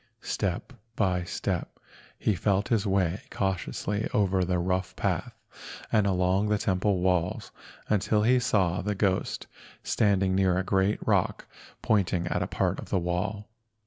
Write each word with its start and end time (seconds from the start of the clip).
Step 0.23 0.73
by 0.95 1.23
step 1.23 1.79
he 2.17 2.33
felt 2.33 2.69
his 2.69 2.87
way 2.87 3.21
cautiously 3.29 4.09
over 4.15 4.43
the 4.43 4.57
rough 4.57 4.95
path 4.95 5.35
and 5.91 6.07
along 6.07 6.49
the 6.49 6.57
temple 6.57 7.01
walls 7.01 7.51
until 7.87 8.23
he 8.23 8.39
saw 8.39 8.81
the 8.81 8.95
ghost 8.95 9.45
standing 9.83 10.33
near 10.33 10.57
a 10.57 10.63
great 10.63 10.97
rock 11.07 11.45
pointing 11.83 12.25
at 12.29 12.41
a 12.41 12.47
part 12.47 12.79
of 12.79 12.89
the 12.89 12.97
wall. 12.97 13.47